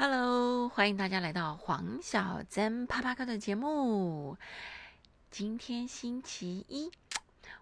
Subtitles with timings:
[0.00, 4.36] Hello，欢迎大家来到黄小珍啪啪课的节目。
[5.28, 6.92] 今天星期一，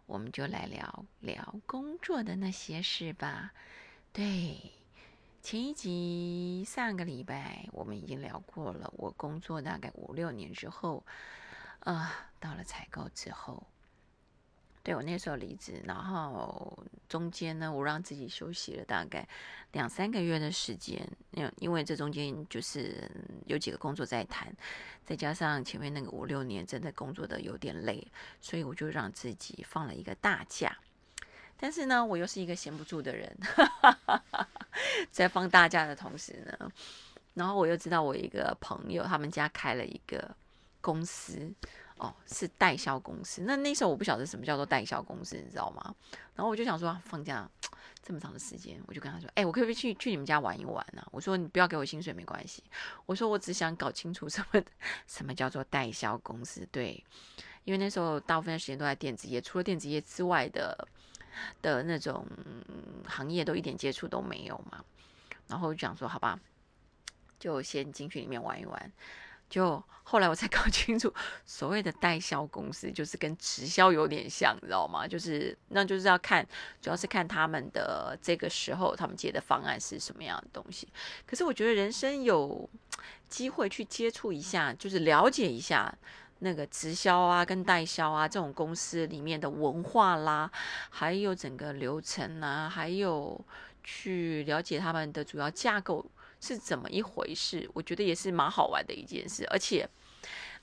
[0.05, 3.53] 我们就来聊聊工作的那些事吧。
[4.12, 4.71] 对，
[5.41, 11.07] 前一集上个礼拜我们已经聊过了，我工作大概五六年之后，
[11.81, 13.67] 啊，到了采购之后。
[14.87, 19.27] 对我那时候离职，然后中间呢，我让自己休息了大概
[19.73, 21.05] 两三个月的时间。
[21.33, 23.11] 因因为这中间就是
[23.47, 24.47] 有几个工作在谈，
[25.05, 28.07] 再加上前面那个五六年真的工作的有点累，
[28.41, 30.79] 所以我就让自己放了一个大假。
[31.57, 33.37] 但是呢，我又是一个闲不住的人，
[35.11, 36.71] 在放大假的同时呢，
[37.35, 40.33] 然后我又知道我一个朋友他们家开了一个
[40.80, 41.53] 公司。
[41.99, 43.43] 哦，是代销公司。
[43.43, 45.95] 那那时候我不晓得什么叫做代销公司，你知道吗？
[46.35, 47.49] 然后我就想说，放假
[48.03, 52.63] 这么长的时间，我就跟他说：“哎，我可不可以去去你们家玩一玩呢？”我说：“你不要给我薪水没关系。”
[53.07, 54.63] 我说：“我只想搞清楚什么
[55.09, 57.03] 什么叫做代销公司。”对，
[57.65, 60.87] 因为那时候大部分时间都在电子业，除了电子业之外的
[61.63, 62.27] 的那种
[63.07, 64.84] 行业都一点接触都没有嘛。
[65.48, 66.38] 然后我就想说：“好吧，
[67.38, 68.92] 就先进去里面玩一玩。”
[69.48, 71.12] 就后来我才搞清楚，
[71.44, 75.06] 所谓的代销公司就是跟直销有点像，你知道吗？
[75.06, 76.47] 就是那就是要看，
[76.80, 80.88] 主要是看他们的这个时候他们接的方案是什么样的东西。
[81.27, 82.69] 可是我觉得人生有
[83.28, 85.92] 机会去接触一下，就是了解一下
[86.38, 90.48] 那个直销啊、跟代销啊这种公司里面的文化啦，
[90.91, 93.44] 还有整个流程啊，还有
[93.83, 96.05] 去了解他们的主要架构。
[96.40, 97.68] 是怎么一回事？
[97.72, 99.88] 我觉得也是蛮好玩的一件事，而且，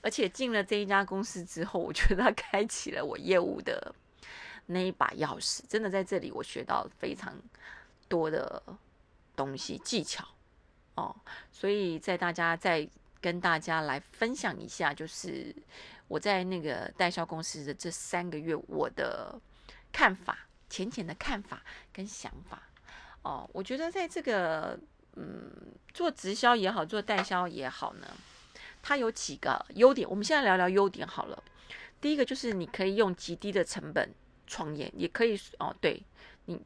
[0.00, 3.94] 而且进了这一家公司之后，我觉得它开启了我业务的
[4.66, 5.62] 那一把钥匙。
[5.68, 7.34] 真的在这里，我学到非常
[8.08, 8.62] 多的
[9.34, 10.24] 东西技巧
[10.94, 11.14] 哦。
[11.50, 12.88] 所以在大家再
[13.20, 15.54] 跟大家来分享一下，就是
[16.08, 19.38] 我在那个代销公司的这三个月，我的
[19.92, 22.62] 看法、浅浅的看法跟想法
[23.22, 23.50] 哦。
[23.52, 24.78] 我觉得在这个。
[25.16, 25.50] 嗯，
[25.92, 28.06] 做直销也好，做代销也好呢，
[28.82, 30.08] 它有几个优点。
[30.08, 31.42] 我们现在聊聊优点好了。
[32.00, 34.12] 第一个就是你可以用极低的成本
[34.46, 35.74] 创业，也可以哦。
[35.80, 36.02] 对
[36.46, 36.60] 你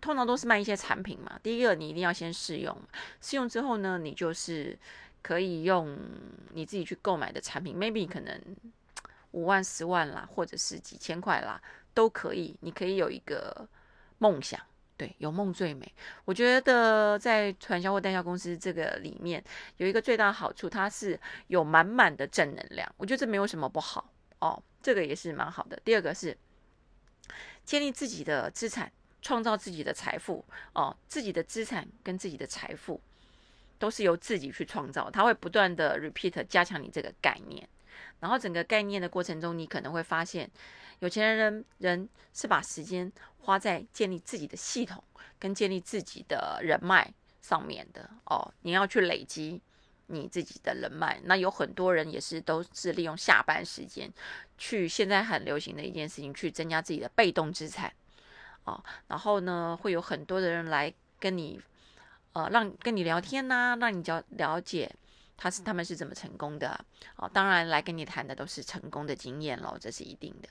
[0.00, 1.38] 通常都是卖一些产品嘛。
[1.42, 2.76] 第一个你一定要先试用，
[3.20, 4.78] 试用之后呢，你就是
[5.22, 5.96] 可以用
[6.52, 8.38] 你自己去购买的产品，maybe 可能
[9.30, 11.62] 五万、十万啦，或者是几千块啦，
[11.94, 12.54] 都可以。
[12.60, 13.66] 你可以有一个
[14.18, 14.60] 梦想。
[15.02, 15.92] 对，有梦最美。
[16.24, 19.42] 我觉得在传销或代销公司这个里面，
[19.78, 21.18] 有一个最大的好处，它是
[21.48, 22.88] 有满满的正能量。
[22.96, 24.08] 我觉得这没有什么不好
[24.38, 25.76] 哦，这个也是蛮好的。
[25.84, 26.38] 第二个是
[27.64, 30.96] 建立自己的资产，创造自己的财富哦。
[31.08, 33.00] 自己的资产跟自己的财富
[33.80, 37.68] 都是由自己去创造，它会不断的 repeat 加强你这个概念。
[38.20, 40.48] 然后整个概念的过程中，你可能会发现，
[41.02, 45.02] 有钱人人是把时间花在建立自己的系统
[45.36, 48.54] 跟建立自己的人脉上面的哦。
[48.60, 49.60] 你要去累积
[50.06, 54.08] 你自己的人脉，那有很多人也是都是利用下班时间
[54.56, 57.92] 去现在很流行的一件事情，去增加自己的被动资产
[58.62, 58.80] 哦。
[59.08, 61.60] 然后呢，会有很多的人来跟你
[62.32, 64.94] 呃让跟你聊天呐，让你了了解。
[65.42, 66.78] 他是他们是怎么成功的？
[67.16, 70.48] 哦，当然来跟你谈的都是成功的经验喽，这是一定的。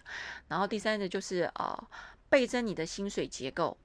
[0.50, 1.88] 然后第三个就是呃，
[2.28, 3.78] 倍增你的薪水结构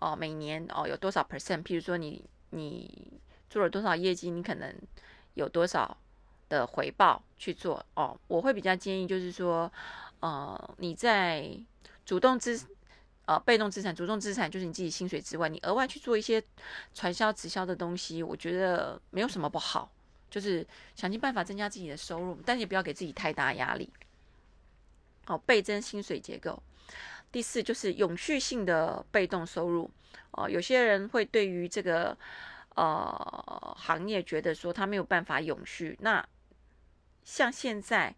[0.00, 1.62] 哦，每年哦有多少 percent？
[1.62, 3.10] 譬如说你你
[3.48, 4.70] 做了多少业绩，你可能
[5.32, 5.96] 有多少
[6.50, 8.14] 的回报去做哦。
[8.28, 9.72] 我会比较建议就是说，
[10.20, 11.58] 呃，你在
[12.04, 12.60] 主动资
[13.24, 16.44] 呃被动资产、主动资产就是你自己薪水之外，你额外去做一些
[16.92, 19.90] 传销、直销的东西，我觉得没有什么不好。
[20.34, 23.88] 就是想尽办法增加自己的收入，但是也不要给自己太大压力。
[25.26, 26.60] 好，倍增薪水结构。
[27.30, 29.88] 第四就是永续性的被动收入。
[30.32, 32.18] 哦，有些人会对于这个
[32.74, 35.96] 呃行业觉得说他没有办法永续。
[36.00, 36.26] 那
[37.22, 38.12] 像现在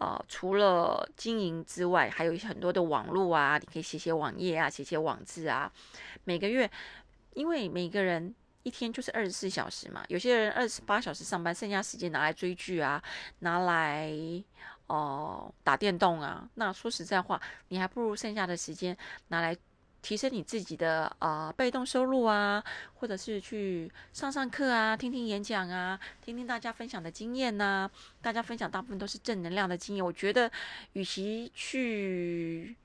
[0.00, 5.70] 呃除了经营之外，还有很多的网络啊，你可以写写网页啊，写写网志啊。
[6.24, 6.70] 每个月，
[7.34, 8.34] 因为每个人。
[8.62, 13.02] 一天就是二十四小时嘛，有些人二十八小时上班，剩下时间拿来追剧啊，
[13.40, 14.12] 拿来
[14.86, 16.48] 哦打电动啊。
[16.54, 18.96] 那说实在话，你还不如剩下的时间
[19.28, 19.56] 拿来
[20.00, 22.62] 提升你自己的啊被动收入啊，
[22.94, 27.90] 或者是去上上课啊，听听演讲啊，听听大家分享的经验呐。
[28.20, 30.50] 大家分享大部分都是正能量的经验，我觉得
[30.92, 32.76] 与其去。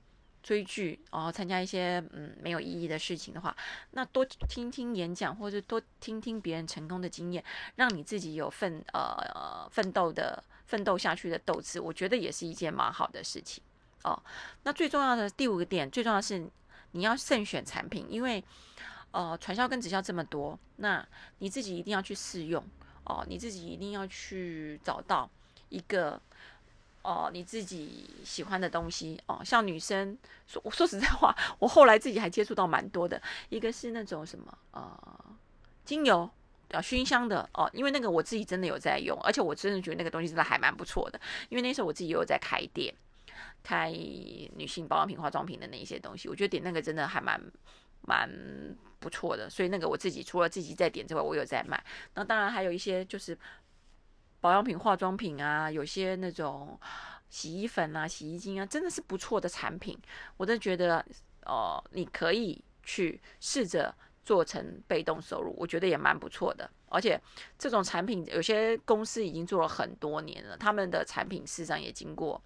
[0.48, 3.54] 追剧哦，参加一些嗯没有意义的事情的话，
[3.90, 7.44] 那多听听演讲，或者多听听别人成功的经验，
[7.76, 13.62] 让你自己有奋呃奋斗的奋斗下去的斗志，我觉得也是一件蛮好的事情
[14.04, 14.18] 哦。
[14.62, 16.42] 那最重要的第五个点，最重要是
[16.92, 18.42] 你要慎选产品，因为
[19.10, 21.06] 呃传销跟直销这么多，那
[21.40, 22.64] 你自己一定要去试用
[23.04, 25.28] 哦，你自己一定要去找到
[25.68, 26.18] 一个。
[27.02, 30.16] 哦，你自己喜欢的东西哦，像女生
[30.46, 33.20] 说，我 说实在话， 我后来自己还接触到蛮多的。
[33.48, 35.24] 一个是那种什么呃，
[35.84, 36.28] 精油
[36.72, 41.18] 啊，熏香的哦，因为那个我自己真的有在用，而且我真的觉得那个东西真的还蛮不错的。
[41.48, 42.94] 因为那时候我自己也有在开店，
[43.62, 47.40] 开女性保养品、化妆品的那一些东西，我觉得点那个真的还蛮
[48.02, 48.28] 蛮
[48.98, 49.48] 不错的。
[49.48, 51.82] 所以那个我自己除了自己在点之外，我有在卖。
[52.14, 53.38] 那当然还有一些就是。
[54.40, 56.78] 保养品、化妆品啊，有些那种
[57.28, 59.98] 洗衣粉啊、洗衣精啊，真的是不错的产品。
[60.36, 61.04] 我都觉得，
[61.44, 63.94] 哦，你可以去试着
[64.24, 66.70] 做成被动收入，我觉得也蛮不错的。
[66.88, 67.20] 而且
[67.58, 72.40] 这种产品，有些公司已经做了很多年了，他们的产品事实上也经过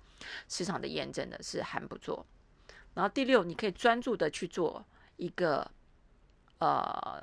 [0.48, 2.24] 市场的验证的，是还不错。
[2.94, 4.84] 然后第六，你可以专注的去做
[5.16, 5.70] 一个，
[6.58, 7.22] 呃。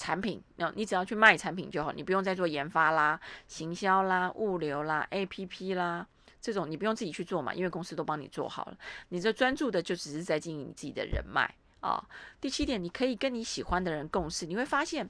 [0.00, 6.06] 产品，那你只要去卖产品就好，你不用再做研发啦、行销啦、物流啦、APP 啦
[6.40, 8.78] 这种，你不用自己去做嘛，因为公司都帮你做好了。
[9.10, 12.02] 你这专注的就只是在经营你自己的人脉啊。
[12.40, 15.06] 第七点，你可以跟你喜欢的人共事，你会发现，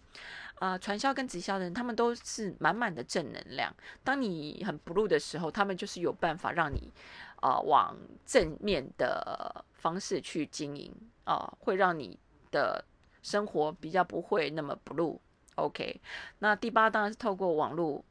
[0.56, 3.72] 啊，传销跟直销的人，他们都是满满的正能量。
[4.02, 6.92] 当你很不入的时候，他们就是有办法让你，
[7.36, 7.96] 啊，往
[8.26, 12.18] 正面的方式去经营啊，会让你
[12.50, 12.84] 的。
[13.22, 16.00] 生活比较不会那么 blue，OK。
[16.38, 18.04] 那第八当然是透过网络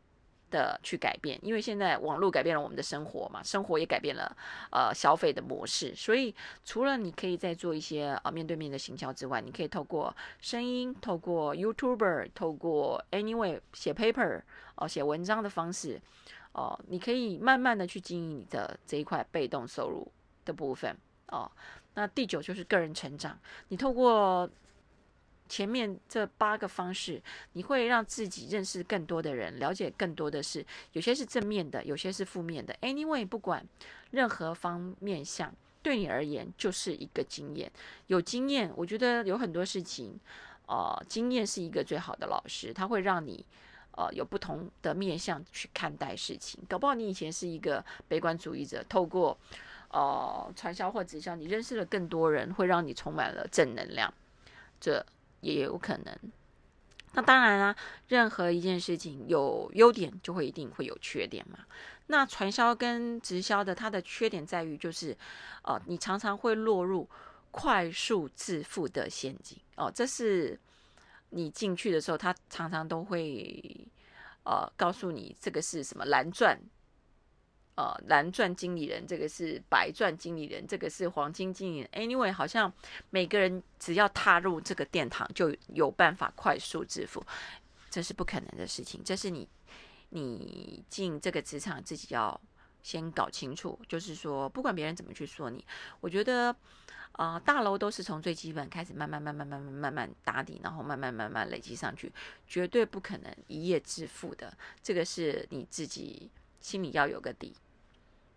[0.52, 4.36] 的去改变，因为现在网络改变了我们的生活嘛，生活也改变了
[4.72, 5.94] 呃消费的模式。
[5.94, 6.34] 所以
[6.66, 14.42] 除了你可以在做一些呃面对面的行销之外，你可以透过声音、透过 YouTuber、透过 Anyway 写 paper
[14.76, 16.02] 哦写文章的方式
[16.54, 20.12] 哦，你可以慢慢的去经营你的这一块被动收入
[20.46, 20.98] 的部分
[21.28, 21.52] 哦。
[21.94, 24.50] 那第九就是个人成长，你透过
[25.50, 27.20] 前面这八个方式，
[27.54, 30.64] 你会让自己认识更多的人，了解更多的事。
[30.94, 32.74] 有些是正面的，有些是负面的。
[32.82, 33.66] Anyway，不管
[34.12, 35.52] 任何方面向，
[35.82, 37.72] 对你而言就是一个经验。
[38.06, 40.20] 有经验，我觉得有很多事情，
[40.68, 43.44] 呃，经验是一个最好的老师，他会让你
[43.94, 46.62] 呃有不同的面向去看待事情。
[46.70, 49.36] 搞不好你以前是一个悲观主义者，透过
[49.90, 54.14] 呃传销或直销，你认识了更多人，会让你充满了正能量。
[54.80, 55.04] 这。
[55.42, 56.18] 也有可能，
[57.14, 57.76] 那当然啦，
[58.08, 61.60] 任何一件事情有优点就会一定会有缺点嘛。
[62.08, 65.16] 那传销跟直销的它的缺点在于就是，
[65.64, 67.08] 呃，你常常会落入
[67.52, 69.92] 快速致富的陷阱哦。
[69.94, 70.60] 这是
[71.30, 73.88] 你进去的时候，他常常都会
[74.44, 76.60] 呃告诉你这个是什么蓝钻。
[77.80, 81.90] 呃，蓝钻经理人，这个是白钻经理人，这个是黄金经理人。
[81.94, 82.70] Anyway，好像
[83.10, 87.24] 每个人只要踏入这个殿堂，就有办法快速致富，
[87.90, 89.02] 这是不可能的事情。
[89.02, 89.48] 这是你
[90.10, 92.38] 你进这个职场自己要
[92.84, 93.80] 先搞清楚。
[93.88, 95.66] 就是说，不管别人怎么去说你，
[96.02, 96.54] 我觉得
[97.14, 102.12] 啊，大楼都是从最基本开始，慢慢慢慢慢慢慢慢打底，然后慢慢慢慢累积上去，
[102.46, 104.54] 绝对不可能一夜致富的。
[104.84, 107.56] 这个是你自己心里要有个底。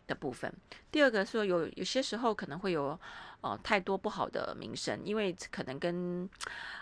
[0.06, 0.52] 的部分，
[0.90, 2.99] 第二个说有有些时候可能会有
[3.40, 6.28] 呃太多不好的名声，因为可能跟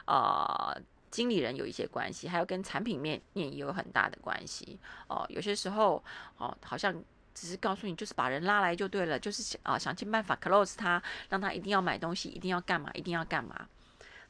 [0.06, 0.74] 呃
[1.10, 5.24] 经理人有一些关系，还有跟产品面面也有很大的关系哦。
[5.28, 6.02] 有些时候
[6.38, 6.92] 哦，好像
[7.34, 13.68] 只是告诉你就是把人拉来就对了，就是想啊想尽办法 close 他，让他一定要买东西，一定要干嘛，一定要干嘛，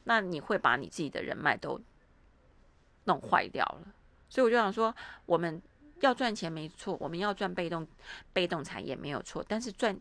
[0.03, 1.79] 那你会把你自己的人脉都
[3.05, 3.87] 弄坏掉了。
[4.29, 4.93] 所以我就想说，
[5.25, 5.61] 我们。
[6.01, 7.87] 要赚钱没错，我们要赚被动
[8.33, 9.97] 被动财也没有错，但是赚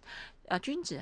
[0.49, 1.01] 啊，君子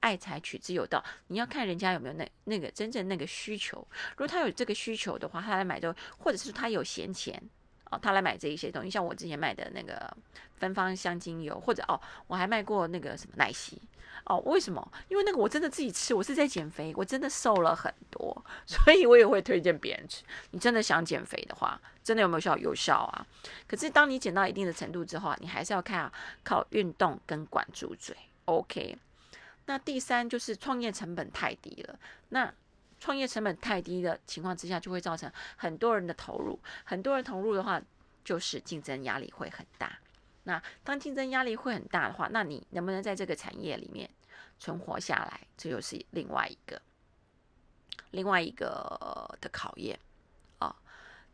[0.00, 3.78] 爱财取之有道，你要看人家有没有那那个真正那个需求。
[4.10, 7.42] 如果他有这个需求的话，他来买就，或者是他有闲钱
[7.90, 10.14] 哦，他来买这一些东西，像我之前卖的那个
[10.58, 13.80] 芬芳香精油，或者哦，我还卖过那个什么奶昔。
[14.24, 14.92] 哦，为什么？
[15.08, 20.24] 因为那个我真的自己吃，我是在减肥，我真的瘦了很多， 所以我也会推荐别人吃。
[20.50, 22.56] 你真的想减肥的话，真的有没有效？
[22.56, 23.24] 有效啊！
[23.68, 26.10] 可是当你减到一定的程度之后，你还是要看
[26.42, 28.16] 靠运动跟管住嘴。
[28.46, 28.98] OK，
[29.66, 31.96] 那第三就是创业成本太低了。
[32.30, 32.52] 那
[32.98, 36.58] 创业成本太低的情况之下，就会造成很多人的投入。
[36.84, 37.80] 很多人投入的话，
[38.24, 39.98] 就是竞争压力会很大。
[40.44, 44.08] 那当竞争压力会很大的话，那你能不能在这个产业里面
[44.58, 46.80] 存活下来，这又是另外一个
[48.12, 49.98] 另外一个的考验
[50.58, 50.74] 啊。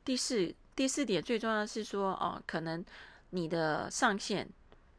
[0.04, 2.84] 第四第四点最重要的是说，哦，可能
[3.30, 4.48] 你的上线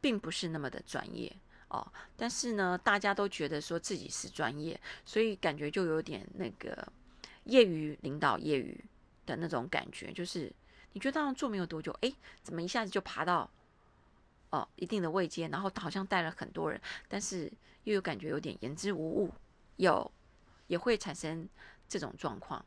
[0.00, 1.36] 并不是那么的专业
[1.74, 6.86] 哦，但是呢，大家都觉得说自己是专业，所以感觉就有点那个
[7.44, 8.78] 业余领导业余
[9.26, 10.52] 的那种感觉，就是
[10.92, 12.12] 你觉得他们做没有多久，哎，
[12.44, 13.50] 怎么一下子就爬到？
[14.50, 17.52] 哦，一定的位阶，然后好像带了很多人，但是
[17.82, 19.32] 又有感觉有点言之无物，
[19.76, 20.08] 有
[20.68, 21.48] 也会产生
[21.88, 22.64] 这种状况。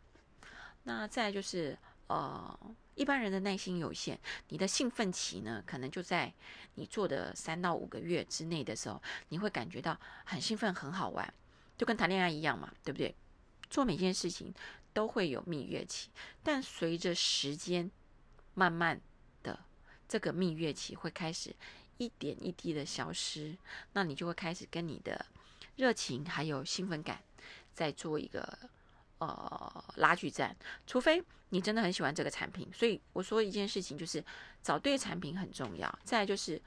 [0.83, 2.59] 那再就是呃，
[2.97, 4.17] 一般人的耐心有限，
[4.49, 6.33] 你的兴奋期呢，可能就在
[6.73, 11.31] 你做的三到五个月之内的时候，你会感觉到很兴奋，很好玩，
[11.77, 13.15] 就跟谈恋爱一样嘛，对不对？
[13.69, 14.53] 做每件事情
[14.93, 16.09] 都会有蜜月期，
[16.41, 17.89] 但随着时间
[18.55, 18.99] 慢慢
[19.43, 19.59] 的。
[20.07, 21.53] 这个蜜月期会开始
[21.97, 23.57] 一点一滴的消失，
[23.93, 25.25] 那你就会开始跟你的
[25.75, 27.21] 热情还有兴奋感
[27.73, 28.57] 在做一个
[29.19, 30.55] 呃拉锯战。
[30.85, 34.23] 除非你真的很喜欢这个产品，所以我说一件事情就是
[34.61, 35.99] 找对产品很重要。
[36.03, 36.61] 再就是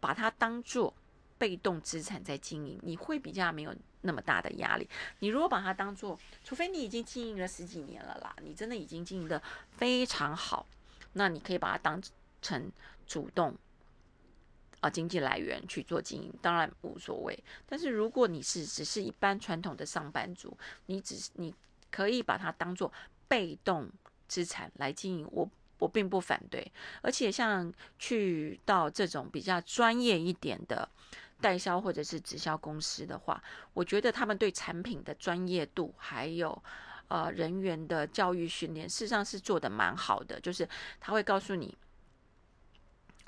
[0.00, 0.92] 把它当做
[1.38, 4.88] 被动资产在经营，你会比较没有那么大的压力。
[5.18, 10.66] 你如果把它当做，除非你已经经营了十几年了啦，你真的已经经营的非常好，
[11.12, 12.02] 那你可以把它当。
[12.44, 12.70] 成
[13.06, 13.56] 主动
[14.84, 17.42] 啊经济来源去做经营，当然无所谓。
[17.66, 20.54] 但是如果你是只是一般传统的上班族，
[20.86, 21.54] 你只是你
[21.90, 22.92] 可以把它当做
[23.26, 23.90] 被动
[24.28, 25.48] 资产来经营，我
[25.78, 26.70] 我并不反对。
[27.00, 30.86] 而且像去到这种比较专业一点的
[31.40, 36.62] 代销或者是直销公司的话，我觉得他们对产品的专业度还有
[37.08, 40.68] 呃人员的教育训练，事实上是做的蛮好的，就是
[41.00, 41.74] 他会告诉你。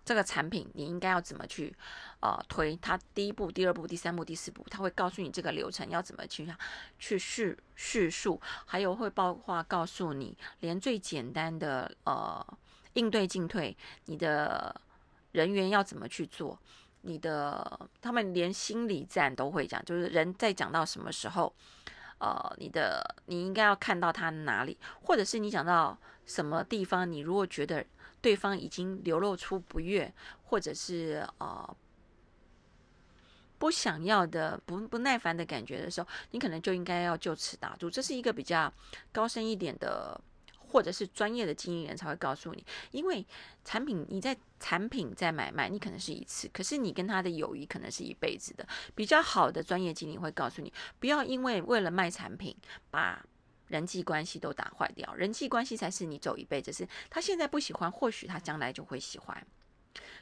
[0.06, 1.74] 这个产品你应该要怎么去，
[2.20, 6.46] 呃，推它第一步、第二步、第三步、第四步，他会告诉你这个流程要怎么去
[6.96, 12.46] 去叙叙述，还有会包括告诉你，连最简单的呃
[12.92, 14.80] 应对进退，你的
[15.32, 16.56] 人员要怎么去做，
[17.00, 21.52] 你的他们连心理战都会讲，就是人在讲到什么时候，
[22.18, 27.84] 呃，你的你应该要看到他哪里，或者是你讲到什么地方，你如果觉得。
[28.20, 30.12] 对方已经流露出不悦，
[30.44, 31.76] 或者是呃
[33.58, 37.88] 不想要的、不不耐烦的感觉的时候，你可能就应该要就此打住。
[37.88, 38.72] 这是一个比较
[39.12, 40.20] 高深一点的，
[40.58, 42.64] 或者是专业的经营人才会告诉你。
[42.90, 43.24] 因为
[43.64, 48.66] 产品你在产品在买卖，你可能是一次，可是你跟他的友谊可能是一辈子的。
[48.94, 52.56] 比较好的专业经理会告诉你，不要因为为了卖产品
[52.90, 53.24] 把。
[53.68, 56.72] 人际关系都打坏掉，人际关系才是你走一辈子。
[56.72, 59.46] 是他现在不喜欢，或许他将来就会喜欢。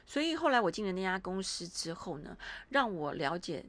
[0.05, 2.37] 所以后来我进了那家公司之后呢，
[2.69, 3.65] 让我了解，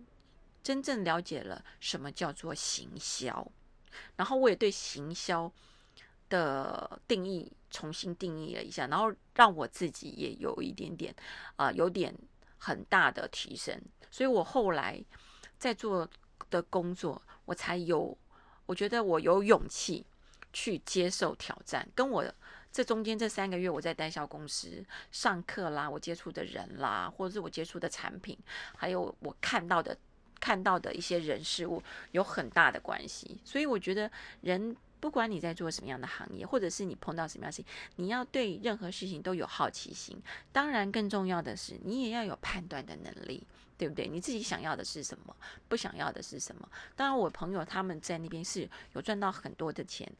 [0.63, 3.51] 真正了解了什么叫做行销，
[4.17, 5.53] 然后我也对行销
[6.29, 11.15] 的定义重新定义了一下，然后让我自己也有一点点
[11.57, 12.15] 啊，有点
[12.59, 13.79] 很大的提升。
[14.11, 15.03] 所以我后来
[15.59, 16.09] 在做
[16.49, 18.17] 的工作，我才有。
[18.67, 20.05] 我觉得我有勇气
[20.53, 22.25] 去接受挑战，跟我
[22.73, 28.37] 这中间这三个月我在代销公司上课啦，我接触的人啦，或者是我接触的产品，
[28.77, 29.97] 还有我看到的
[30.39, 31.83] 看到的一些人事物
[32.13, 33.39] 有很大的关系。
[33.45, 34.11] 所以我觉得
[34.43, 40.21] 人不管你在做什么样的行业，或者是你碰到什么样事情，你要对任何事情都有好奇心。
[40.53, 43.47] 当然，更重要的是你也要有判断的能力。
[43.79, 44.09] 对不对？
[44.09, 45.37] 你自己想要的是什么？
[45.69, 46.67] 不想要的是什么？
[46.95, 50.11] 当然，我朋友他们在那边是有赚到很多的钱，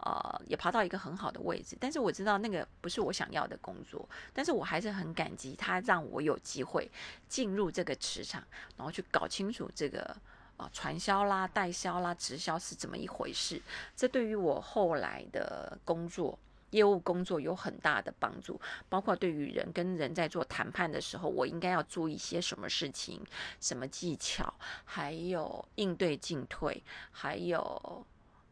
[0.00, 1.78] 呃，也爬到一个很好的位置。
[1.80, 6.90] 但是我知道那个不是我想要的工作，但是我还是很感激他让我有机会
[7.26, 8.44] 进入这个磁场，
[8.76, 10.14] 然后去搞清楚这个
[10.56, 13.60] 啊传销啦、代销啦、直销是怎么一回事。
[13.94, 16.38] 这对于我后来的工作。
[16.70, 23.24] 业务工作有很大的帮助，包括对于人跟人在做谈判的时候，我应该要注意些什么事情、
[23.60, 24.52] 什么技巧，
[24.84, 26.82] 还有应对进退，
[27.12, 28.04] 还有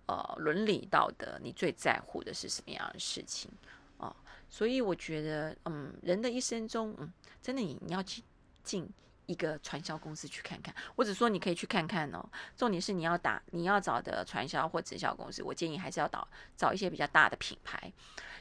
[0.06, 3.50] 呃伦理道德，你最在乎的是什么样的事情
[3.98, 4.14] 啊？
[4.48, 8.22] 所以我觉得，嗯，人的一生中，嗯，真的你你要去
[8.62, 8.88] 进。
[9.26, 12.24] 一个传销公司去看看，我只说你可以去看看哦。
[12.56, 16.26] 重点是你要打你要找的传销或直销公司，我建议还是要找
[16.56, 17.92] 找一些比较大的品牌，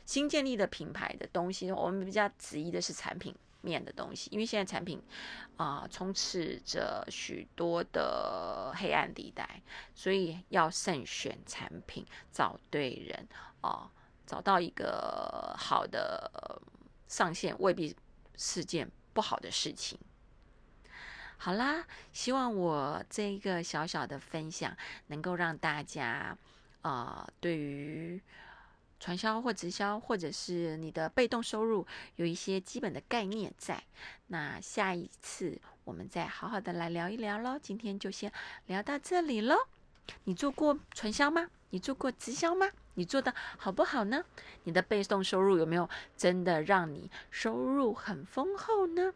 [0.05, 1.71] 新建立的品牌的东西。
[1.71, 5.01] 我们比较质疑的是产品面的东西，因为现在产品
[5.55, 9.61] 啊充斥着许多的黑暗地带，
[9.95, 13.27] 所以要慎选产品，找对人
[13.61, 13.89] 啊，
[14.25, 16.61] 找到一个好的
[17.07, 17.95] 上线未必
[18.35, 19.97] 是件不好的事情。
[21.43, 21.83] 好啦，
[22.13, 24.73] 希望我这一个小小的分享
[25.07, 26.37] 能够让大家，
[26.83, 28.21] 呃，对于
[28.97, 31.85] 传销或直销，或者是你的被动收入
[32.15, 33.83] 有一些基本的概念在。
[34.27, 37.59] 那下一次我们再好好的来聊一聊喽。
[37.61, 38.31] 今天就先
[38.67, 39.67] 聊到这里喽。
[40.23, 41.49] 你做过传销吗？
[41.71, 42.69] 你做过直销吗？
[42.93, 44.23] 你做的好不好呢？
[44.63, 49.13] 你的被动收入有没有真的让你收入很丰厚呢？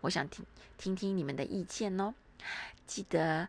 [0.00, 0.44] 我想听
[0.76, 2.14] 听听你们的意见哦。
[2.86, 3.48] 记得，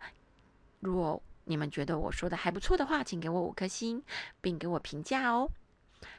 [0.80, 4.04] 如果你们觉得我说的还不错的话，请给我五颗星，
[4.42, 5.50] 并给我评价哦。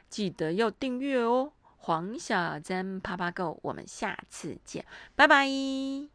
[0.09, 1.53] 记得要订阅哦。
[1.83, 6.11] 黄小珍啪啪 Go，我们下次见，拜拜。